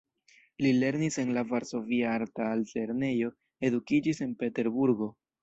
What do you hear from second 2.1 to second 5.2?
Arta Altlernejo, edukiĝis en Peterburgo.